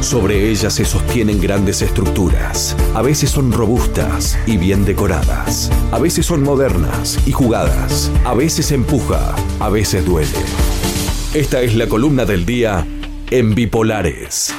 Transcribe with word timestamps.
Sobre 0.00 0.48
ellas 0.48 0.74
se 0.74 0.84
sostienen 0.84 1.40
grandes 1.40 1.82
estructuras. 1.82 2.76
A 2.94 3.02
veces 3.02 3.30
son 3.30 3.52
robustas 3.52 4.38
y 4.46 4.56
bien 4.56 4.84
decoradas. 4.84 5.70
A 5.90 5.98
veces 5.98 6.24
son 6.24 6.42
modernas 6.42 7.18
y 7.26 7.32
jugadas. 7.32 8.10
A 8.24 8.34
veces 8.34 8.70
empuja, 8.70 9.34
a 9.58 9.68
veces 9.68 10.06
duele. 10.06 10.30
Esta 11.34 11.62
es 11.62 11.74
la 11.74 11.88
columna 11.88 12.24
del 12.24 12.46
día 12.46 12.86
en 13.30 13.54
Bipolares. 13.54 14.54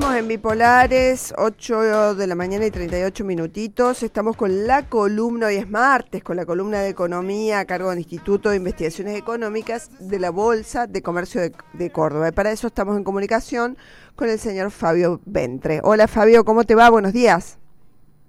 Seguimos 0.00 0.18
en 0.18 0.28
Bipolares, 0.28 1.34
8 1.36 2.14
de 2.14 2.26
la 2.26 2.34
mañana 2.34 2.64
y 2.64 2.70
38 2.70 3.22
minutitos. 3.22 4.02
Estamos 4.02 4.34
con 4.34 4.66
la 4.66 4.88
columna, 4.88 5.48
hoy 5.48 5.56
es 5.56 5.68
martes, 5.68 6.24
con 6.24 6.38
la 6.38 6.46
columna 6.46 6.80
de 6.80 6.88
economía 6.88 7.58
a 7.60 7.66
cargo 7.66 7.90
del 7.90 7.98
Instituto 7.98 8.48
de 8.48 8.56
Investigaciones 8.56 9.18
Económicas 9.18 9.90
de 10.00 10.18
la 10.18 10.30
Bolsa 10.30 10.86
de 10.86 11.02
Comercio 11.02 11.42
de, 11.74 11.90
Córdoba. 11.90 12.28
Y 12.28 12.32
para 12.32 12.50
eso 12.50 12.68
estamos 12.68 12.96
en 12.96 13.04
comunicación 13.04 13.76
con 14.16 14.30
el 14.30 14.38
señor 14.38 14.70
Fabio 14.70 15.20
Ventre. 15.26 15.80
Hola 15.82 16.08
Fabio, 16.08 16.46
¿cómo 16.46 16.64
te 16.64 16.74
va? 16.74 16.88
Buenos 16.88 17.12
días. 17.12 17.58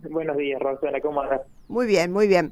Buenos 0.10 0.36
días, 0.36 0.60
Rosana, 0.60 1.00
¿cómo 1.00 1.22
andas? 1.22 1.40
Muy 1.70 1.88
bien, 1.88 2.12
muy 2.12 2.28
bien. 2.28 2.52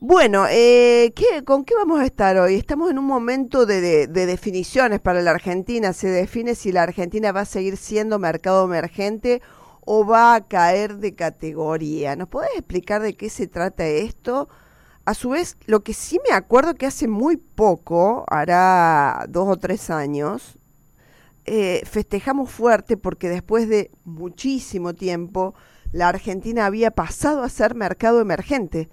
Bueno, 0.00 0.46
eh, 0.50 1.12
¿qué, 1.16 1.44
¿con 1.44 1.64
qué 1.64 1.74
vamos 1.74 2.00
a 2.00 2.04
estar 2.04 2.36
hoy? 2.36 2.56
Estamos 2.56 2.90
en 2.90 2.98
un 2.98 3.06
momento 3.06 3.64
de, 3.64 4.06
definiciones 4.06 5.00
para 5.00 5.22
la 5.22 5.30
Argentina. 5.30 5.92
Se 5.92 6.08
define 6.08 6.54
si 6.54 6.72
la 6.72 6.82
Argentina 6.82 7.32
va 7.32 7.40
a 7.42 7.44
seguir 7.46 7.76
siendo 7.78 8.18
mercado 8.18 8.64
emergente 8.66 9.40
o 9.80 10.04
va 10.06 10.34
a 10.34 10.46
caer 10.46 10.98
de 10.98 11.14
categoría. 11.14 12.16
¿Nos 12.16 12.28
podés 12.28 12.50
explicar 12.54 13.00
de 13.02 13.16
qué 13.16 13.30
se 13.30 13.46
trata 13.46 13.86
esto? 13.86 14.48
A 15.06 15.14
su 15.14 15.30
vez, 15.30 15.56
lo 15.66 15.82
que 15.82 15.94
sí 15.94 16.20
me 16.28 16.34
acuerdo 16.34 16.74
que 16.74 16.86
hace 16.86 17.08
muy 17.08 17.36
poco, 17.36 18.24
hará 18.28 19.24
dos 19.28 19.48
o 19.48 19.56
tres 19.56 19.90
años, 19.90 20.58
eh, 21.46 21.82
festejamos 21.86 22.50
fuerte 22.50 22.96
porque 22.96 23.28
después 23.28 23.68
de 23.68 23.90
muchísimo 24.04 24.94
tiempo 24.94 25.54
la 25.92 26.08
Argentina 26.08 26.66
había 26.66 26.90
pasado 26.90 27.42
a 27.42 27.48
ser 27.48 27.74
mercado 27.74 28.20
emergente 28.20 28.90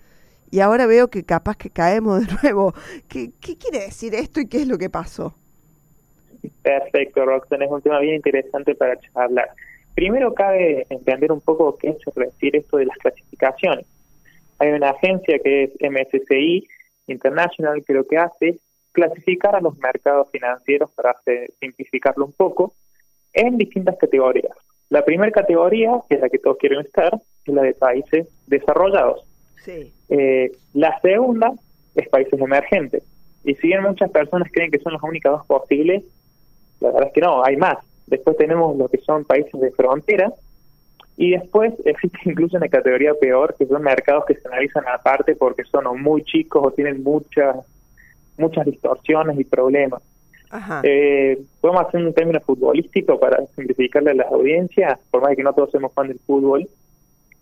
y 0.51 0.59
ahora 0.59 0.85
veo 0.85 1.07
que 1.07 1.23
capaz 1.23 1.55
que 1.55 1.69
caemos 1.69 2.27
de 2.27 2.33
nuevo. 2.43 2.73
¿Qué, 3.07 3.31
quiere 3.57 3.85
decir 3.85 4.13
esto 4.13 4.41
y 4.41 4.47
qué 4.47 4.57
es 4.57 4.67
lo 4.67 4.77
que 4.77 4.89
pasó? 4.89 5.33
Perfecto, 6.61 7.25
Roxanne, 7.25 7.65
es 7.65 7.71
un 7.71 7.81
tema 7.81 7.99
bien 7.99 8.15
interesante 8.15 8.75
para 8.75 8.99
hablar. 9.15 9.49
Primero 9.95 10.33
cabe 10.33 10.85
entender 10.89 11.31
un 11.31 11.41
poco 11.41 11.77
qué 11.77 11.89
es 11.89 11.97
decir 12.15 12.55
esto 12.55 12.77
de 12.77 12.85
las 12.85 12.97
clasificaciones. 12.97 13.85
Hay 14.59 14.69
una 14.69 14.89
agencia 14.89 15.39
que 15.39 15.63
es 15.63 15.71
MSCI 15.81 16.67
International 17.07 17.83
que 17.85 17.93
lo 17.93 18.05
que 18.05 18.17
hace 18.17 18.49
es 18.49 18.55
clasificar 18.91 19.55
a 19.55 19.61
los 19.61 19.77
mercados 19.79 20.29
financieros 20.31 20.91
para 20.91 21.15
simplificarlo 21.59 22.25
un 22.25 22.33
poco 22.33 22.73
en 23.33 23.57
distintas 23.57 23.97
categorías. 23.97 24.55
La 24.89 25.05
primera 25.05 25.31
categoría, 25.31 25.91
que 26.09 26.15
es 26.15 26.21
la 26.21 26.29
que 26.29 26.39
todos 26.39 26.57
quieren 26.57 26.81
estar, 26.81 27.13
es 27.45 27.53
la 27.53 27.61
de 27.63 27.73
países 27.73 28.27
desarrollados. 28.47 29.23
Eh, 30.11 30.51
la 30.73 30.99
segunda 30.99 31.53
es 31.95 32.07
países 32.09 32.39
emergentes. 32.39 33.03
Y 33.43 33.55
si 33.55 33.67
bien 33.67 33.81
muchas 33.81 34.11
personas 34.11 34.49
creen 34.51 34.69
que 34.69 34.79
son 34.79 34.93
las 34.93 35.01
únicas 35.01 35.31
dos 35.31 35.45
posibles, 35.47 36.03
la 36.79 36.89
verdad 36.91 37.07
es 37.07 37.13
que 37.13 37.21
no, 37.21 37.43
hay 37.43 37.55
más. 37.57 37.77
Después 38.07 38.37
tenemos 38.37 38.77
lo 38.77 38.89
que 38.89 38.97
son 38.99 39.23
países 39.23 39.59
de 39.59 39.71
frontera 39.71 40.31
y 41.17 41.31
después 41.31 41.73
existe 41.85 42.19
incluso 42.25 42.57
una 42.57 42.67
categoría 42.67 43.13
peor, 43.13 43.55
que 43.57 43.65
son 43.65 43.81
mercados 43.81 44.25
que 44.25 44.35
se 44.35 44.47
analizan 44.47 44.83
aparte 44.87 45.35
porque 45.35 45.63
son 45.63 46.01
muy 46.01 46.23
chicos 46.23 46.61
o 46.63 46.71
tienen 46.71 47.01
muchas 47.01 47.55
muchas 48.37 48.65
distorsiones 48.65 49.39
y 49.39 49.43
problemas. 49.45 50.01
Eh, 50.83 51.41
podemos 51.61 51.87
hacer 51.87 52.05
un 52.05 52.13
término 52.13 52.41
futbolístico 52.41 53.17
para 53.17 53.37
simplificarle 53.55 54.11
a 54.11 54.15
las 54.15 54.27
audiencias, 54.27 54.99
por 55.09 55.21
más 55.21 55.35
que 55.35 55.43
no 55.43 55.53
todos 55.53 55.71
somos 55.71 55.93
fan 55.93 56.09
del 56.09 56.19
fútbol 56.19 56.67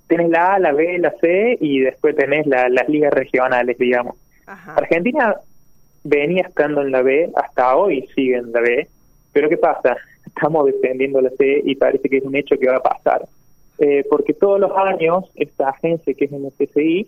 tenés 0.09 0.29
la 0.29 0.55
A, 0.55 0.59
la 0.59 0.73
B, 0.73 0.97
la 0.97 1.11
C 1.21 1.57
y 1.61 1.79
después 1.81 2.15
tenés 2.15 2.45
las 2.47 2.89
ligas 2.89 3.13
regionales, 3.13 3.77
digamos. 3.77 4.15
Argentina 4.75 5.35
venía 6.03 6.41
estando 6.41 6.81
en 6.81 6.91
la 6.91 7.03
B, 7.03 7.29
hasta 7.35 7.75
hoy 7.75 8.09
sigue 8.15 8.37
en 8.37 8.51
la 8.51 8.59
B, 8.59 8.87
pero 9.31 9.47
¿qué 9.47 9.57
pasa? 9.57 9.95
Estamos 10.25 10.65
defendiendo 10.65 11.21
la 11.21 11.29
C 11.29 11.61
y 11.63 11.75
parece 11.75 12.09
que 12.09 12.17
es 12.17 12.23
un 12.23 12.35
hecho 12.35 12.57
que 12.57 12.67
va 12.67 12.77
a 12.77 12.83
pasar. 12.83 13.21
Eh, 13.77 14.03
porque 14.09 14.33
todos 14.33 14.59
los 14.59 14.71
años 14.75 15.25
esta 15.35 15.69
agencia 15.69 16.13
que 16.13 16.25
es 16.25 16.31
el 16.33 16.51
CCI 16.57 17.07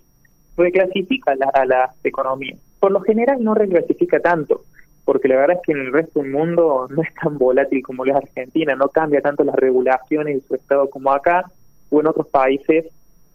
reclasifica 0.56 1.36
la, 1.36 1.48
a 1.48 1.66
la 1.66 1.92
economía. 2.04 2.56
Por 2.80 2.92
lo 2.92 3.02
general 3.02 3.44
no 3.44 3.56
reclasifica 3.56 4.20
tanto, 4.20 4.62
porque 5.06 5.28
la 5.28 5.38
verdad 5.38 5.58
es 5.58 5.64
que 5.66 5.72
en 5.72 5.80
el 5.80 5.92
resto 5.92 6.22
del 6.22 6.32
mundo 6.32 6.88
no 6.92 7.02
es 7.02 7.14
tan 7.16 7.40
volátil 7.40 7.82
como 7.82 8.06
lo 8.06 8.12
es 8.12 8.18
Argentina, 8.18 8.76
no 8.76 8.90
cambia 8.90 9.22
tanto 9.22 9.44
las 9.44 9.56
regulaciones 9.56 10.38
y 10.38 10.48
su 10.48 10.54
estado 10.54 10.88
como 10.90 11.12
acá, 11.12 11.46
o 11.90 12.00
en 12.00 12.08
otros 12.08 12.28
países 12.28 12.86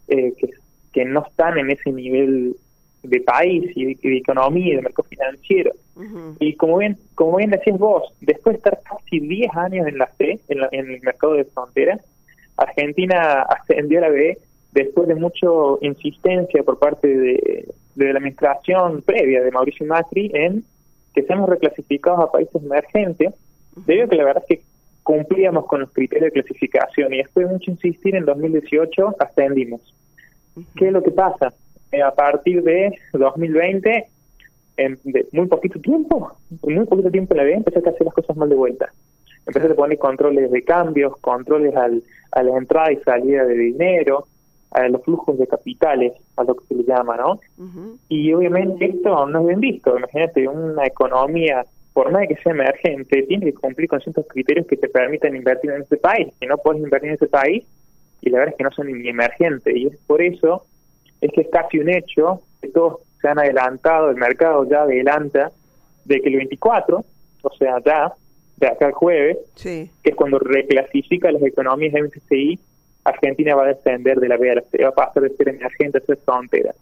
eh, 0.08 0.32
que, 0.38 0.50
que 0.92 1.04
no 1.04 1.24
están 1.26 1.58
en 1.58 1.70
ese 1.70 1.92
nivel 1.92 2.56
de 3.02 3.20
país 3.20 3.70
y 3.74 3.94
de, 3.94 4.16
economía 4.16 4.72
y 4.72 4.76
de 4.76 4.82
mercado 4.82 5.08
financiero. 5.08 5.72
Y 6.40 6.54
como 6.54 6.78
bien 6.78 6.98
como 7.14 7.36
bien 7.36 7.50
decías 7.50 7.78
vos, 7.78 8.12
después 8.20 8.54
de 8.54 8.58
estar 8.58 8.80
casi 8.82 9.20
10 9.20 9.54
años 9.56 9.86
en 9.86 9.98
la 9.98 10.10
C, 10.18 10.40
en, 10.48 10.90
el 10.90 11.00
mercado 11.02 11.34
de 11.34 11.44
frontera, 11.44 11.98
Argentina 12.56 13.42
ascendió 13.42 13.98
a 13.98 14.02
la 14.02 14.08
B 14.08 14.38
después 14.72 15.08
de 15.08 15.14
mucha 15.14 15.46
insistencia 15.80 16.62
por 16.62 16.78
parte 16.78 17.08
de, 17.08 17.68
de 17.94 18.12
la 18.12 18.18
administración 18.18 19.02
previa 19.02 19.42
de 19.42 19.50
Mauricio 19.50 19.86
Macri 19.86 20.30
en 20.34 20.64
que 21.14 21.22
seamos 21.22 21.48
reclasificados 21.48 22.20
a 22.20 22.30
países 22.30 22.62
emergentes, 22.62 23.32
debido 23.86 24.04
a 24.04 24.08
que 24.08 24.16
la 24.16 24.24
verdad 24.24 24.44
es 24.48 24.58
que 24.58 24.64
cumplíamos 25.06 25.66
con 25.66 25.82
los 25.82 25.92
criterios 25.92 26.32
de 26.32 26.42
clasificación 26.42 27.14
y 27.14 27.18
después 27.18 27.46
de 27.46 27.52
mucho 27.52 27.70
insistir 27.70 28.16
en 28.16 28.24
2018 28.24 29.14
ascendimos. 29.20 29.80
¿Qué 30.74 30.88
es 30.88 30.92
lo 30.92 31.00
que 31.00 31.12
pasa? 31.12 31.54
Eh, 31.92 32.02
a 32.02 32.10
partir 32.10 32.60
de 32.64 32.98
2020, 33.12 34.04
en 34.78 34.98
muy 35.30 35.46
poquito 35.46 35.78
tiempo, 35.78 36.32
muy 36.64 36.86
poquito 36.86 37.08
tiempo 37.12 37.34
en 37.34 37.38
la 37.38 37.44
vida, 37.44 37.56
empecé 37.58 37.78
a 37.78 37.90
hacer 37.92 38.04
las 38.04 38.14
cosas 38.14 38.36
mal 38.36 38.48
de 38.48 38.56
vuelta. 38.56 38.92
Empecé 39.46 39.68
a 39.68 39.74
poner 39.76 39.96
controles 39.96 40.50
de 40.50 40.62
cambios, 40.64 41.16
controles 41.18 41.76
al, 41.76 42.02
a 42.32 42.42
la 42.42 42.58
entrada 42.58 42.90
y 42.90 42.96
salida 42.96 43.44
de 43.44 43.54
dinero, 43.54 44.26
a 44.72 44.88
los 44.88 45.04
flujos 45.04 45.38
de 45.38 45.46
capitales, 45.46 46.14
a 46.34 46.42
lo 46.42 46.56
que 46.56 46.66
se 46.66 46.74
le 46.74 46.82
llama, 46.82 47.16
¿no? 47.16 47.38
Y 48.08 48.32
obviamente 48.32 48.86
esto 48.86 49.24
no 49.26 49.38
es 49.42 49.46
bien 49.46 49.60
visto. 49.60 49.96
Imagínate, 49.96 50.48
una 50.48 50.84
economía 50.84 51.64
por 51.96 52.12
más 52.12 52.20
de 52.20 52.28
que 52.28 52.42
sea 52.42 52.52
emergente, 52.52 53.22
tiene 53.22 53.46
que 53.46 53.54
cumplir 53.54 53.88
con 53.88 54.02
ciertos 54.02 54.26
criterios 54.28 54.66
que 54.66 54.76
te 54.76 54.86
permitan 54.86 55.34
invertir 55.34 55.70
en 55.70 55.80
ese 55.80 55.96
país. 55.96 56.28
Si 56.38 56.44
no 56.44 56.58
puedes 56.58 56.82
invertir 56.82 57.08
en 57.08 57.14
ese 57.14 57.26
país, 57.26 57.64
y 58.20 58.28
la 58.28 58.40
verdad 58.40 58.52
es 58.52 58.58
que 58.58 58.64
no 58.64 58.70
son 58.70 58.92
ni 58.92 59.08
emergentes. 59.08 59.74
Y 59.74 59.86
es 59.86 59.96
por 60.06 60.20
eso 60.20 60.66
es 61.22 61.32
que 61.32 61.40
es 61.40 61.48
casi 61.50 61.78
un 61.78 61.88
hecho 61.88 62.42
que 62.60 62.68
todos 62.68 63.00
se 63.18 63.28
han 63.28 63.38
adelantado, 63.38 64.10
el 64.10 64.16
mercado 64.16 64.68
ya 64.68 64.82
adelanta 64.82 65.52
de 66.04 66.20
que 66.20 66.28
el 66.28 66.36
24, 66.36 67.02
o 67.40 67.50
sea, 67.56 67.78
ya, 67.82 68.12
de 68.58 68.66
acá 68.66 68.88
el 68.88 68.92
jueves, 68.92 69.38
que 69.62 69.88
es 70.04 70.14
cuando 70.14 70.38
reclasifica 70.38 71.32
las 71.32 71.42
economías 71.44 71.94
de 71.94 72.02
MSCI, 72.02 72.58
Argentina 73.04 73.54
va 73.54 73.64
a 73.64 73.68
descender 73.68 74.20
de 74.20 74.28
la 74.28 74.36
B 74.36 74.50
a 74.50 74.56
la 74.56 74.62
C, 74.70 74.82
va 74.82 74.90
a 74.90 74.92
pasar 74.92 75.22
de 75.22 75.30
ser 75.30 75.48
emergente 75.48 75.96
a 75.96 76.02
ser 76.02 76.18
frontera. 76.18 76.74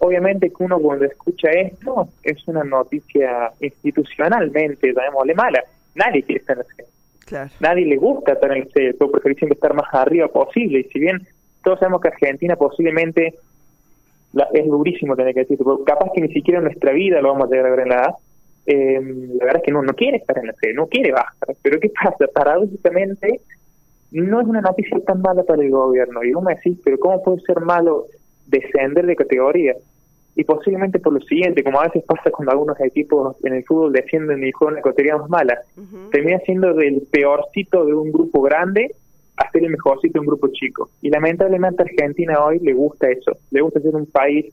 Obviamente 0.00 0.50
que 0.50 0.62
uno 0.62 0.78
cuando 0.78 1.06
escucha 1.06 1.50
esto 1.50 2.08
es 2.22 2.46
una 2.46 2.62
noticia 2.62 3.50
institucionalmente, 3.60 4.92
llamémosle 4.92 5.34
mala. 5.34 5.64
Nadie 5.96 6.22
quiere 6.22 6.40
estar 6.40 6.56
en 6.56 6.64
el 6.68 6.76
C. 6.76 7.48
Nadie 7.60 7.84
le 7.84 7.96
gusta 7.96 8.34
estar 8.34 8.50
en 8.52 8.62
el 8.62 8.70
C, 8.70 8.94
todo 8.94 9.10
preferir 9.10 9.38
siempre 9.38 9.54
estar 9.54 9.74
más 9.74 9.92
arriba 9.92 10.28
posible. 10.28 10.80
Y 10.80 10.84
si 10.84 11.00
bien 11.00 11.26
todos 11.64 11.80
sabemos 11.80 12.00
que 12.00 12.08
Argentina 12.08 12.54
posiblemente 12.54 13.34
es 14.52 14.66
durísimo 14.66 15.16
tener 15.16 15.34
que 15.34 15.40
decir, 15.40 15.58
capaz 15.84 16.10
que 16.14 16.20
ni 16.20 16.28
siquiera 16.28 16.58
en 16.58 16.66
nuestra 16.66 16.92
vida 16.92 17.20
lo 17.20 17.32
vamos 17.32 17.48
a 17.48 17.50
llegar 17.50 17.66
a 17.66 17.70
ver 17.70 17.80
en 17.80 17.88
la 17.88 18.04
A, 18.04 18.16
eh, 18.66 19.00
la 19.00 19.44
verdad 19.46 19.56
es 19.56 19.62
que 19.64 19.72
no, 19.72 19.82
no 19.82 19.94
quiere 19.94 20.18
estar 20.18 20.38
en 20.38 20.48
el 20.48 20.54
C, 20.54 20.72
no 20.74 20.86
quiere 20.86 21.10
bajar. 21.10 21.56
Pero 21.60 21.80
¿qué 21.80 21.90
pasa? 21.90 22.26
Paradójicamente, 22.32 23.40
no 24.12 24.40
es 24.40 24.46
una 24.46 24.60
noticia 24.60 25.00
tan 25.00 25.22
mala 25.22 25.42
para 25.42 25.60
el 25.60 25.70
gobierno. 25.70 26.22
Y 26.22 26.32
vos 26.32 26.44
me 26.44 26.54
decís, 26.54 26.78
pero 26.84 26.98
¿cómo 26.98 27.20
puede 27.22 27.40
ser 27.40 27.60
malo 27.60 28.06
descender 28.48 29.06
de 29.06 29.16
categoría. 29.16 29.74
Y 30.38 30.44
posiblemente 30.44 31.00
por 31.00 31.14
lo 31.14 31.20
siguiente, 31.22 31.64
como 31.64 31.80
a 31.80 31.88
veces 31.88 32.04
pasa 32.04 32.30
cuando 32.30 32.52
algunos 32.52 32.80
equipos 32.80 33.36
en 33.44 33.54
el 33.54 33.64
fútbol 33.64 33.92
descienden 33.92 34.44
y 34.44 34.52
juegan 34.52 34.76
en 34.76 34.84
categorías 34.84 35.18
más 35.18 35.30
malas, 35.30 35.58
termina 36.12 36.38
siendo 36.46 36.74
del 36.74 37.02
peorcito 37.10 37.84
de 37.84 37.92
un 37.92 38.12
grupo 38.12 38.40
grande 38.42 38.94
a 39.36 39.50
ser 39.50 39.64
el 39.64 39.70
mejorcito 39.70 40.12
de 40.12 40.20
un 40.20 40.26
grupo 40.26 40.46
chico. 40.52 40.90
Y 41.02 41.10
lamentablemente 41.10 41.82
a 41.82 41.86
Argentina 41.86 42.44
hoy 42.44 42.60
le 42.60 42.72
gusta 42.72 43.10
eso, 43.10 43.32
le 43.50 43.60
gusta 43.62 43.80
ser 43.80 43.96
un 43.96 44.06
país 44.06 44.46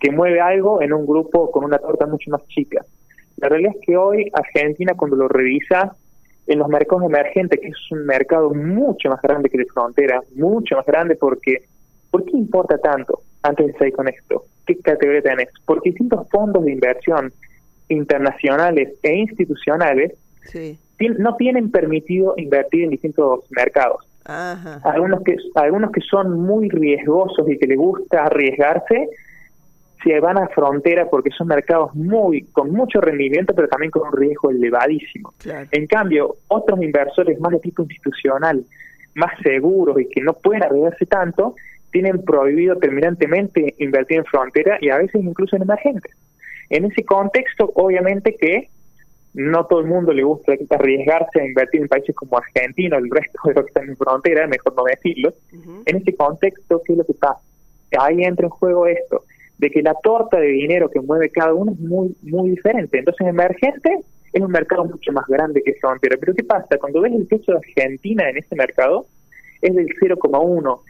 que 0.00 0.10
mueve 0.10 0.40
algo 0.40 0.82
en 0.82 0.92
un 0.92 1.06
grupo 1.06 1.48
con 1.52 1.62
una 1.62 1.78
torta 1.78 2.06
mucho 2.06 2.28
más 2.32 2.44
chica. 2.48 2.84
La 3.36 3.48
realidad 3.48 3.74
es 3.78 3.86
que 3.86 3.96
hoy 3.96 4.28
Argentina 4.32 4.94
cuando 4.96 5.14
lo 5.14 5.28
revisa 5.28 5.94
en 6.48 6.58
los 6.58 6.66
mercados 6.66 7.04
emergentes, 7.04 7.60
que 7.60 7.68
es 7.68 7.92
un 7.92 8.04
mercado 8.04 8.52
mucho 8.52 9.08
más 9.08 9.22
grande 9.22 9.48
que 9.48 9.58
de 9.58 9.66
frontera, 9.66 10.20
mucho 10.34 10.74
más 10.74 10.86
grande 10.86 11.14
porque 11.14 11.62
¿por 12.10 12.24
qué 12.24 12.36
importa 12.36 12.78
tanto? 12.78 13.20
Antes 13.42 13.66
de 13.66 13.72
seguir 13.74 13.94
con 13.94 14.08
esto, 14.08 14.44
¿qué 14.66 14.76
categoría 14.78 15.22
tenés? 15.22 15.48
Porque 15.64 15.90
distintos 15.90 16.28
fondos 16.30 16.64
de 16.64 16.72
inversión 16.72 17.32
internacionales 17.88 18.90
e 19.02 19.16
institucionales 19.16 20.12
no 21.18 21.36
tienen 21.36 21.70
permitido 21.70 22.34
invertir 22.36 22.84
en 22.84 22.90
distintos 22.90 23.40
mercados. 23.50 24.06
Algunos 24.84 25.22
que 25.22 25.36
algunos 25.56 25.90
que 25.90 26.00
son 26.02 26.40
muy 26.40 26.68
riesgosos 26.68 27.48
y 27.48 27.58
que 27.58 27.66
les 27.66 27.78
gusta 27.78 28.26
arriesgarse 28.26 29.08
se 30.04 30.20
van 30.20 30.38
a 30.38 30.46
frontera 30.48 31.10
porque 31.10 31.30
son 31.30 31.48
mercados 31.48 31.94
muy 31.94 32.42
con 32.52 32.70
mucho 32.70 33.00
rendimiento 33.00 33.54
pero 33.54 33.68
también 33.68 33.90
con 33.90 34.06
un 34.08 34.12
riesgo 34.12 34.50
elevadísimo. 34.50 35.34
En 35.72 35.86
cambio, 35.86 36.36
otros 36.48 36.80
inversores 36.80 37.40
más 37.40 37.52
de 37.52 37.58
tipo 37.58 37.82
institucional, 37.82 38.62
más 39.14 39.32
seguros 39.42 40.00
y 40.00 40.06
que 40.06 40.20
no 40.20 40.34
pueden 40.34 40.62
arriesgarse 40.62 41.06
tanto, 41.06 41.56
tienen 41.90 42.22
prohibido 42.22 42.76
terminantemente 42.76 43.74
invertir 43.78 44.18
en 44.18 44.24
frontera 44.24 44.78
y 44.80 44.90
a 44.90 44.98
veces 44.98 45.22
incluso 45.22 45.56
en 45.56 45.62
emergentes. 45.62 46.12
En 46.68 46.84
ese 46.84 47.04
contexto, 47.04 47.72
obviamente 47.74 48.36
que 48.36 48.68
no 49.34 49.66
todo 49.66 49.80
el 49.80 49.86
mundo 49.86 50.12
le 50.12 50.24
gusta 50.24 50.54
arriesgarse 50.70 51.40
a 51.40 51.46
invertir 51.46 51.82
en 51.82 51.88
países 51.88 52.14
como 52.14 52.38
Argentina 52.38 52.96
o 52.96 52.98
el 52.98 53.10
resto 53.10 53.38
de 53.44 53.54
los 53.54 53.64
que 53.64 53.68
están 53.68 53.88
en 53.88 53.96
frontera, 53.96 54.46
mejor 54.46 54.74
no 54.76 54.84
decirlo. 54.84 55.32
En 55.86 55.96
ese 55.96 56.14
contexto, 56.14 56.82
¿qué 56.84 56.92
es 56.92 56.98
lo 56.98 57.04
que 57.04 57.14
pasa? 57.14 57.40
Ahí 57.98 58.22
entra 58.22 58.46
en 58.46 58.50
juego 58.50 58.86
esto, 58.86 59.24
de 59.58 59.70
que 59.70 59.82
la 59.82 59.94
torta 60.02 60.38
de 60.38 60.48
dinero 60.48 60.90
que 60.90 61.00
mueve 61.00 61.28
cada 61.30 61.54
uno 61.54 61.72
es 61.72 61.78
muy, 61.78 62.14
muy 62.22 62.50
diferente. 62.50 62.98
Entonces, 62.98 63.26
emergente 63.26 63.98
es 64.32 64.40
un 64.40 64.50
mercado 64.50 64.84
mucho 64.84 65.12
más 65.12 65.26
grande 65.26 65.62
que 65.62 65.74
frontera. 65.74 66.16
Pero 66.18 66.34
¿qué 66.34 66.44
pasa? 66.44 66.78
Cuando 66.78 67.00
ves 67.00 67.12
el 67.12 67.26
peso 67.26 67.52
de 67.52 67.58
Argentina 67.58 68.28
en 68.28 68.36
ese 68.36 68.54
mercado, 68.56 69.06
es 69.60 69.74
del 69.74 69.88
0,1, 70.00 70.80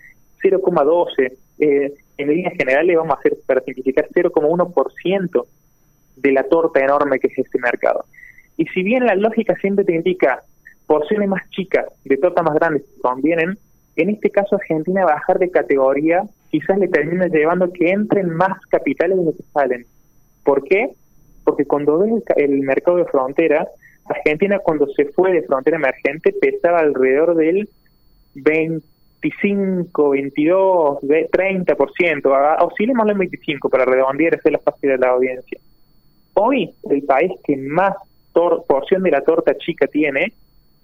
0,12. 0.43 1.33
Eh, 1.59 1.95
en 2.17 2.29
líneas 2.29 2.55
generales 2.57 2.97
vamos 2.97 3.13
a 3.13 3.19
hacer, 3.19 3.37
para 3.47 3.61
simplificar, 3.61 4.09
0,1% 4.09 5.47
de 6.17 6.33
la 6.33 6.45
torta 6.45 6.81
enorme 6.81 7.19
que 7.19 7.29
es 7.29 7.39
este 7.39 7.59
mercado. 7.59 8.05
Y 8.57 8.67
si 8.67 8.83
bien 8.83 9.07
la 9.07 9.15
lógica 9.15 9.55
siempre 9.57 9.85
te 9.85 9.95
indica 9.95 10.43
porciones 10.87 11.29
más 11.29 11.49
chicas 11.51 11.87
de 12.05 12.17
torta 12.17 12.43
más 12.43 12.55
grandes 12.55 12.83
que 12.83 13.01
convienen, 13.01 13.57
en 13.97 14.11
este 14.11 14.31
caso 14.31 14.57
Argentina 14.57 15.05
bajar 15.05 15.39
de 15.39 15.51
categoría 15.51 16.23
quizás 16.51 16.79
le 16.79 16.89
termine 16.89 17.29
llevando 17.29 17.73
que 17.73 17.91
entren 17.91 18.29
más 18.31 18.59
capitales 18.67 19.17
de 19.19 19.25
los 19.25 19.37
que 19.37 19.43
salen. 19.53 19.87
¿Por 20.45 20.65
qué? 20.65 20.91
Porque 21.45 21.65
cuando 21.65 21.99
ves 21.99 22.23
el, 22.37 22.61
mercado 22.61 22.99
de 22.99 23.05
frontera, 23.07 23.69
Argentina 24.07 24.59
cuando 24.59 24.87
se 24.89 25.07
fue 25.07 25.33
de 25.33 25.43
frontera 25.43 25.77
emergente 25.77 26.33
pesaba 26.33 26.81
alrededor 26.81 27.37
del 27.37 27.69
25, 29.23 30.11
22, 30.11 30.99
30%, 31.03 32.57
oscilemos 32.63 33.09
en 33.11 33.19
25 33.19 33.69
para 33.69 33.85
redondear 33.85 34.35
esa 34.35 34.49
es 34.49 34.53
la 34.53 34.59
fácil 34.59 34.91
de 34.91 34.99
la 34.99 35.09
audiencia. 35.09 35.59
Hoy 36.35 36.71
el 36.89 37.03
país 37.03 37.33
que 37.45 37.57
más 37.57 37.95
porción 38.33 39.03
de 39.03 39.11
la 39.11 39.21
torta 39.23 39.57
chica 39.59 39.87
tiene 39.87 40.33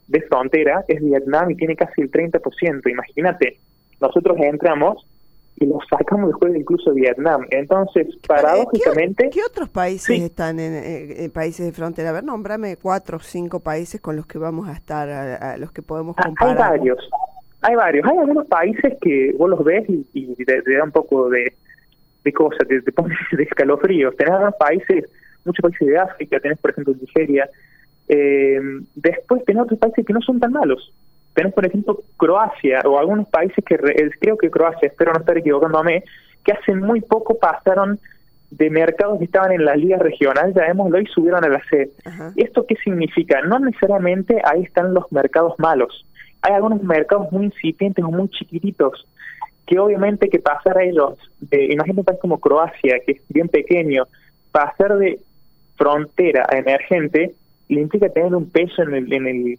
de 0.08 0.20
frontera 0.22 0.84
es 0.86 1.02
Vietnam 1.02 1.50
y 1.50 1.56
tiene 1.56 1.76
casi 1.76 2.02
el 2.02 2.10
30%. 2.10 2.90
Imagínate, 2.90 3.58
nosotros 4.00 4.36
entramos 4.40 5.06
y 5.58 5.66
lo 5.66 5.78
sacamos 5.88 6.28
después 6.30 6.52
de 6.52 6.60
incluso 6.60 6.92
Vietnam. 6.92 7.46
Entonces, 7.50 8.08
paradójicamente... 8.26 9.30
¿Qué, 9.30 9.40
otros 9.42 9.70
países 9.70 10.20
están 10.20 10.60
en, 10.60 11.30
países 11.30 11.64
de 11.64 11.72
frontera? 11.72 12.10
A 12.10 12.12
ver, 12.12 12.24
nómbrame 12.24 12.76
cuatro 12.76 13.16
o 13.16 13.20
cinco 13.20 13.60
países 13.60 14.00
con 14.00 14.16
los 14.16 14.26
que 14.26 14.38
vamos 14.38 14.68
a 14.68 14.72
estar, 14.72 15.08
a, 15.08 15.56
los 15.56 15.72
que 15.72 15.82
podemos 15.82 16.14
ah, 16.18 16.24
comparar. 16.26 16.72
Hay 16.72 16.78
varios, 16.78 16.98
hay 17.62 17.74
varios. 17.74 18.06
Hay 18.06 18.18
algunos 18.18 18.46
países 18.46 18.94
que 19.00 19.34
vos 19.36 19.50
los 19.50 19.64
ves 19.64 19.84
y, 19.88 20.34
te, 20.44 20.62
da 20.62 20.84
un 20.84 20.92
poco 20.92 21.28
de, 21.28 21.52
de 22.24 22.32
cosas, 22.32 22.66
te, 22.68 22.80
te 22.82 22.92
pones 22.92 23.18
de 23.32 23.42
escalofríos. 23.42 24.16
Tenés 24.16 24.32
algunos 24.32 24.56
países 24.56 25.04
muchos 25.46 25.62
países 25.62 25.88
de 25.88 25.98
África, 25.98 26.40
tenés 26.40 26.58
por 26.58 26.72
ejemplo 26.72 26.94
Nigeria, 27.00 27.48
eh, 28.08 28.60
después 28.94 29.44
tenés 29.44 29.62
otros 29.62 29.78
países 29.78 30.04
que 30.04 30.12
no 30.12 30.20
son 30.20 30.40
tan 30.40 30.52
malos. 30.52 30.92
Tenés 31.34 31.52
por 31.54 31.64
ejemplo 31.64 32.02
Croacia 32.16 32.80
o 32.84 32.98
algunos 32.98 33.28
países 33.28 33.64
que 33.64 33.78
creo 34.20 34.36
que 34.36 34.50
Croacia, 34.50 34.88
espero 34.88 35.12
no 35.12 35.20
estar 35.20 35.38
equivocándome, 35.38 36.04
que 36.44 36.52
hace 36.52 36.74
muy 36.74 37.00
poco 37.00 37.38
pasaron 37.38 37.98
de 38.50 38.70
mercados 38.70 39.18
que 39.18 39.24
estaban 39.24 39.52
en 39.52 39.64
la 39.64 39.74
liga 39.74 39.98
regional, 39.98 40.54
llamémoslo, 40.54 41.00
y 41.00 41.06
subieron 41.06 41.44
a 41.44 41.48
la 41.48 41.60
C. 41.68 41.90
¿Esto 42.36 42.64
qué 42.66 42.76
significa? 42.76 43.42
No 43.42 43.58
necesariamente 43.58 44.40
ahí 44.44 44.62
están 44.62 44.94
los 44.94 45.10
mercados 45.10 45.54
malos. 45.58 46.06
Hay 46.46 46.54
algunos 46.54 46.82
mercados 46.82 47.30
muy 47.32 47.46
incipientes 47.46 48.04
o 48.04 48.10
muy 48.10 48.28
chiquititos 48.28 49.06
que 49.66 49.80
obviamente 49.80 50.28
que 50.28 50.38
pasar 50.38 50.78
a 50.78 50.84
ellos, 50.84 51.18
de, 51.40 51.64
imagínate 51.64 52.00
un 52.00 52.04
país 52.04 52.20
como 52.20 52.38
Croacia, 52.38 53.00
que 53.04 53.12
es 53.12 53.22
bien 53.28 53.48
pequeño, 53.48 54.04
pasar 54.52 54.96
de 54.96 55.18
frontera 55.76 56.46
emergente 56.52 57.34
le 57.68 57.80
implica 57.80 58.08
tener 58.08 58.32
un 58.32 58.48
peso 58.48 58.82
en 58.82 58.94
el, 58.94 59.12
en 59.12 59.26
el 59.26 59.58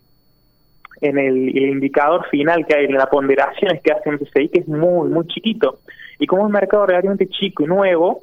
en 1.01 1.18
el, 1.18 1.56
indicador 1.56 2.25
final 2.30 2.66
que 2.66 2.75
hay, 2.75 2.86
en 2.86 2.94
las 2.94 3.07
ponderaciones 3.07 3.81
que 3.81 3.92
hace 3.92 4.12
MSCI, 4.12 4.50
que 4.50 4.60
es 4.60 4.68
muy, 4.68 5.10
muy 5.10 5.28
chiquito. 5.28 5.78
Y 6.18 6.25
como 6.25 6.42
es 6.42 6.45
un 6.48 6.54
mercado 6.54 6.88
relativamente 6.88 7.28
chico 7.28 7.63
y 7.63 7.68
nuevo, 7.68 8.22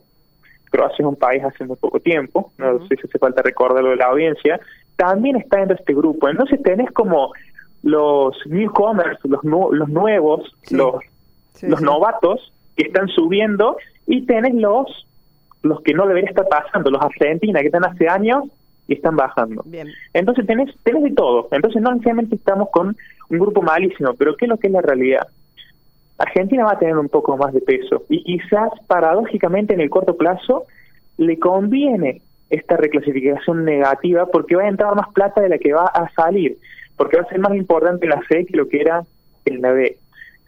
Croacia 0.71 0.97
es 0.99 1.07
un 1.07 1.15
país 1.15 1.45
hace 1.45 1.65
muy 1.65 1.77
poco 1.77 2.01
tiempo, 2.01 2.51
no 2.59 2.81
sé 2.89 2.97
si 2.97 3.07
hace 3.07 3.19
falta 3.19 3.43
recordarlo 3.43 3.91
de 3.91 3.97
la 3.97 4.07
audiencia, 4.07 4.59
también 4.97 5.37
está 5.37 5.59
dentro 5.59 5.77
de 5.77 5.83
este 5.83 5.95
grupo. 5.95 6.29
Entonces 6.29 6.61
tenés 6.63 6.91
como 6.91 7.33
los 7.85 8.37
newcomers, 8.47 9.19
los, 9.25 9.45
los 9.45 9.89
nuevos, 9.89 10.53
los, 10.71 10.97
los 11.63 11.81
novatos 11.81 12.53
que 12.77 12.87
están 12.87 13.09
subiendo 13.09 13.77
y 14.07 14.27
tenés 14.27 14.55
los 14.55 15.07
los 15.63 15.81
que 15.81 15.95
no 15.95 16.07
debería 16.07 16.29
estar 16.29 16.47
pasando, 16.47 16.91
los 16.91 17.01
Argentina 17.01 17.61
que 17.61 17.67
están 17.67 17.87
hace 17.87 18.07
años 18.07 18.45
y 18.87 18.95
están 18.95 19.17
bajando. 19.17 19.65
Entonces 20.13 20.47
tenés, 20.47 20.75
tenés 20.83 21.03
de 21.03 21.13
todo. 21.13 21.49
Entonces 21.51 21.81
no 21.81 21.91
necesariamente 21.91 22.37
estamos 22.37 22.69
con 22.71 22.95
un 23.31 23.39
grupo 23.39 23.63
malísimo, 23.63 24.13
pero 24.15 24.37
¿qué 24.37 24.45
es 24.45 24.51
lo 24.51 24.59
que 24.59 24.67
es 24.67 24.73
la 24.73 24.83
realidad? 24.83 25.27
Argentina 26.19 26.65
va 26.65 26.73
a 26.73 26.79
tener 26.79 26.97
un 26.97 27.09
poco 27.09 27.37
más 27.37 27.53
de 27.53 27.61
peso 27.61 28.05
y 28.09 28.23
quizás 28.23 28.71
paradójicamente 28.87 29.75
en 29.75 29.81
el 29.81 29.91
corto 29.91 30.17
plazo 30.17 30.65
le 31.17 31.39
conviene 31.39 32.21
esta 32.51 32.77
reclasificación 32.77 33.65
negativa 33.65 34.27
porque 34.27 34.55
va 34.55 34.65
a 34.65 34.69
entrar 34.69 34.95
más 34.95 35.09
plata 35.13 35.41
de 35.41 35.49
la 35.49 35.59
que 35.59 35.73
va 35.73 35.87
a 35.87 36.11
salir, 36.11 36.57
porque 36.97 37.17
va 37.17 37.23
a 37.23 37.29
ser 37.29 37.39
más 37.39 37.55
importante 37.55 38.07
la 38.07 38.23
C 38.29 38.45
que 38.47 38.57
lo 38.57 38.69
que 38.69 38.81
era 38.81 39.03
el 39.45 39.61
la 39.61 39.73
B. 39.73 39.97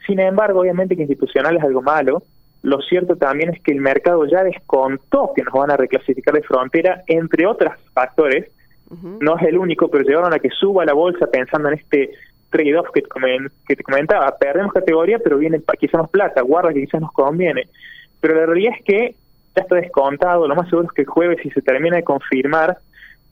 Sin 0.06 0.20
embargo, 0.20 0.60
obviamente 0.60 0.96
que 0.96 1.02
institucional 1.02 1.56
es 1.56 1.62
algo 1.62 1.82
malo, 1.82 2.22
lo 2.62 2.80
cierto 2.80 3.16
también 3.16 3.50
es 3.50 3.62
que 3.62 3.72
el 3.72 3.80
mercado 3.80 4.24
ya 4.26 4.42
descontó 4.42 5.32
que 5.34 5.42
nos 5.42 5.54
van 5.54 5.70
a 5.70 5.76
reclasificar 5.76 6.34
de 6.34 6.42
frontera, 6.42 7.02
entre 7.06 7.46
otros 7.46 7.72
factores. 7.92 8.50
No 9.20 9.36
es 9.36 9.42
el 9.44 9.58
único, 9.58 9.88
pero 9.88 10.04
llegaron 10.04 10.32
a 10.32 10.38
que 10.38 10.50
suba 10.50 10.84
la 10.84 10.92
bolsa 10.92 11.26
pensando 11.26 11.68
en 11.68 11.74
este 11.74 12.10
trade-off 12.50 12.88
que, 12.94 13.02
que, 13.66 13.76
te 13.76 13.82
comentaba. 13.82 14.36
Perdemos 14.36 14.72
categoría, 14.72 15.18
pero 15.18 15.38
viene 15.38 15.60
quizás 15.78 16.00
más 16.00 16.10
plata, 16.10 16.40
guarda 16.42 16.72
que 16.72 16.84
quizás 16.84 17.00
nos 17.00 17.12
conviene. 17.12 17.68
Pero 18.20 18.34
la 18.34 18.46
realidad 18.46 18.74
es 18.78 18.84
que 18.84 19.14
ya 19.56 19.62
está 19.62 19.76
descontado. 19.76 20.46
Lo 20.46 20.54
más 20.54 20.68
seguro 20.68 20.88
es 20.88 20.92
que 20.92 21.02
el 21.02 21.08
jueves, 21.08 21.38
si 21.42 21.50
se 21.50 21.62
termina 21.62 21.96
de 21.96 22.04
confirmar, 22.04 22.78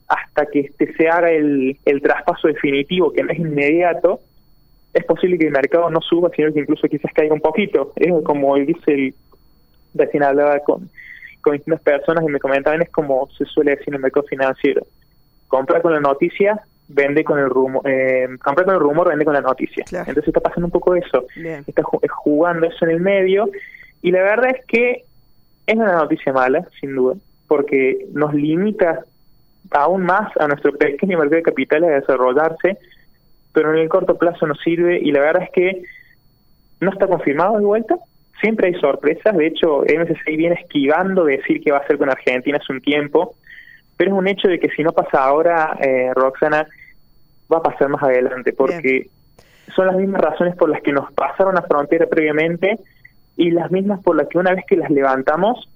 hasta 0.07 0.45
que 0.45 0.61
este 0.61 0.93
se 0.93 1.07
haga 1.07 1.31
el, 1.31 1.77
el 1.85 2.01
traspaso 2.01 2.47
definitivo, 2.47 3.11
que 3.11 3.23
no 3.23 3.31
es 3.31 3.39
inmediato, 3.39 4.19
es 4.93 5.03
posible 5.03 5.37
que 5.37 5.47
el 5.47 5.51
mercado 5.51 5.89
no 5.89 5.99
suba, 6.01 6.29
sino 6.35 6.53
que 6.53 6.61
incluso 6.61 6.87
quizás 6.87 7.11
caiga 7.13 7.33
un 7.33 7.41
poquito. 7.41 7.91
Es 7.95 8.11
como 8.23 8.55
dice 8.55 8.93
el 8.93 9.13
recién 9.93 10.23
hablaba 10.23 10.59
con, 10.59 10.89
con 11.41 11.53
distintas 11.53 11.81
personas 11.81 12.23
y 12.23 12.31
me 12.31 12.39
comentaban, 12.39 12.81
es 12.81 12.89
como 12.89 13.27
se 13.37 13.45
suele 13.45 13.71
decir 13.71 13.89
en 13.89 13.95
el 13.95 14.01
mercado 14.01 14.25
financiero. 14.27 14.83
Compra 15.47 15.81
con 15.81 15.93
la 15.93 15.99
noticia, 15.99 16.61
vende 16.87 17.23
con 17.23 17.39
el 17.39 17.49
rumor, 17.49 17.81
eh, 17.85 18.27
compra 18.43 18.65
con 18.65 18.75
el 18.75 18.79
rumor, 18.79 19.09
vende 19.09 19.25
con 19.25 19.33
la 19.33 19.41
noticia. 19.41 19.83
Entonces 19.89 20.27
está 20.27 20.39
pasando 20.39 20.67
un 20.67 20.71
poco 20.71 20.95
eso. 20.95 21.25
Está 21.65 21.83
jugando 21.83 22.67
eso 22.67 22.85
en 22.85 22.91
el 22.91 22.99
medio 22.99 23.49
y 24.01 24.11
la 24.11 24.21
verdad 24.21 24.51
es 24.55 24.65
que 24.65 25.03
es 25.65 25.75
una 25.75 25.93
noticia 25.93 26.31
mala, 26.31 26.67
sin 26.79 26.95
duda, 26.95 27.15
porque 27.47 28.05
nos 28.13 28.33
limita 28.33 29.03
aún 29.71 30.03
más 30.03 30.35
a 30.37 30.47
nuestro 30.47 30.73
pequeño 30.73 31.17
mercado 31.17 31.37
de 31.37 31.43
capitales 31.43 31.89
a 31.89 31.99
desarrollarse, 31.99 32.77
pero 33.53 33.73
en 33.73 33.79
el 33.79 33.89
corto 33.89 34.17
plazo 34.17 34.45
nos 34.47 34.59
sirve 34.61 34.99
y 34.99 35.11
la 35.11 35.21
verdad 35.21 35.43
es 35.43 35.51
que 35.51 35.83
no 36.81 36.91
está 36.91 37.07
confirmado 37.07 37.57
de 37.57 37.65
vuelta, 37.65 37.95
siempre 38.41 38.67
hay 38.67 38.79
sorpresas, 38.79 39.35
de 39.35 39.47
hecho 39.47 39.81
MSCI 39.81 40.35
viene 40.37 40.55
esquivando 40.55 41.25
decir 41.25 41.61
que 41.61 41.71
va 41.71 41.77
a 41.77 41.81
hacer 41.81 41.97
con 41.97 42.09
Argentina 42.09 42.59
hace 42.61 42.73
un 42.73 42.81
tiempo, 42.81 43.35
pero 43.97 44.11
es 44.11 44.17
un 44.17 44.27
hecho 44.27 44.47
de 44.47 44.59
que 44.59 44.69
si 44.69 44.83
no 44.83 44.91
pasa 44.91 45.23
ahora, 45.23 45.77
eh, 45.79 46.11
Roxana, 46.13 46.67
va 47.51 47.57
a 47.57 47.63
pasar 47.63 47.89
más 47.89 48.03
adelante, 48.03 48.53
porque 48.53 49.07
son 49.75 49.87
las 49.87 49.95
mismas 49.95 50.21
razones 50.21 50.55
por 50.55 50.69
las 50.69 50.81
que 50.81 50.91
nos 50.91 51.11
pasaron 51.13 51.55
la 51.55 51.61
frontera 51.61 52.07
previamente 52.07 52.77
y 53.37 53.51
las 53.51 53.71
mismas 53.71 54.01
por 54.01 54.15
las 54.15 54.27
que 54.27 54.37
una 54.37 54.53
vez 54.53 54.65
que 54.67 54.75
las 54.75 54.89
levantamos, 54.89 55.69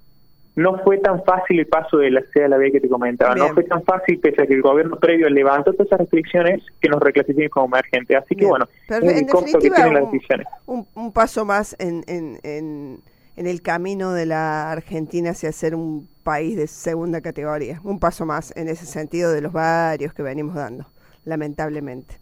no 0.60 0.78
fue 0.84 0.98
tan 0.98 1.24
fácil 1.24 1.60
el 1.60 1.68
paso 1.68 1.98
de 1.98 2.12
la 2.12 2.22
C 2.34 2.44
a 2.44 2.50
la 2.50 2.58
B 2.58 2.70
que 2.72 2.82
te 2.82 2.90
comentaba, 2.90 3.34
no 3.34 3.48
fue 3.54 3.64
tan 3.64 3.82
fácil 3.84 4.20
pese 4.20 4.42
a 4.42 4.46
que 4.46 4.56
el 4.56 4.62
gobierno 4.62 5.00
previo 5.00 5.30
levantó 5.30 5.72
todas 5.72 5.88
esas 5.88 6.00
restricciones 6.00 6.62
que 6.82 6.90
nos 6.90 7.02
reclasifiquen 7.02 7.50
como 7.50 7.78
emergente. 7.78 8.18
Así 8.18 8.36
que 8.36 8.46
bueno, 8.46 8.68
es 8.90 9.22
el 9.22 9.28
costo 9.28 9.58
que 9.58 9.70
tienen 9.70 9.94
las 9.94 10.12
decisiones. 10.12 10.48
Un, 10.66 11.14
paso 11.14 11.46
más 11.46 11.78
en, 11.80 12.04
en, 12.08 12.40
en, 12.44 13.02
el 13.48 13.62
camino 13.62 14.12
de 14.12 14.26
la 14.26 14.70
Argentina 14.72 15.30
hacia 15.30 15.52
ser 15.54 15.76
un 15.76 16.10
país 16.24 16.58
de 16.58 16.68
segunda 16.68 17.22
categoría, 17.22 17.80
un 17.86 17.98
paso 18.00 18.26
más 18.26 18.54
en 18.58 18.68
ese 18.68 18.86
sentido 18.86 19.32
de 19.32 19.40
los 19.40 19.54
varios 19.54 20.14
que 20.14 20.24
venimos 20.24 20.56
dando. 20.56 20.86
lamentablemente. 21.24 22.16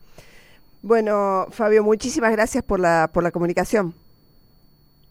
Bueno, 0.83 1.47
Fabio, 1.49 1.83
muchísimas 1.83 2.31
gracias 2.31 2.63
por 2.63 2.79
la, 2.79 3.09
por 3.11 3.23
la 3.23 3.31
comunicación. 3.31 3.95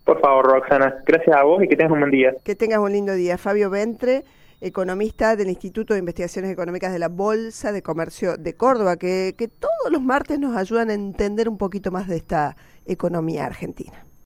Por 0.07 0.21
favor, 0.21 0.47
Roxana, 0.47 1.03
gracias 1.05 1.37
a 1.37 1.43
vos 1.43 1.65
y 1.65 1.67
que 1.67 1.75
tengas 1.75 1.93
un 1.93 1.99
buen 1.99 2.13
día. 2.13 2.33
Que 2.45 2.55
tengas 2.55 2.79
un 2.79 2.93
lindo 2.93 3.13
día. 3.13 3.37
Fabio 3.39 3.71
Ventre, 3.71 4.23
economista 4.61 5.35
del 5.35 5.49
Instituto 5.49 5.95
de 5.95 5.99
Investigaciones 5.99 6.53
Económicas 6.53 6.93
de 6.93 7.01
la 7.01 7.09
Bolsa 7.09 7.73
de 7.73 7.83
Comercio 7.83 8.37
de 8.37 8.57
Córdoba, 8.57 8.99
que, 8.99 9.35
que 9.37 9.49
todos 9.49 9.91
los 9.91 10.01
martes 10.01 10.39
nos 10.39 10.57
ayudan 10.57 10.91
a 10.91 10.95
entender 10.95 11.49
un 11.49 11.59
poquito 11.59 11.91
más 11.91 12.07
de 12.07 12.19
esta 12.19 12.57
economía 12.87 13.47
argentina. 13.47 14.06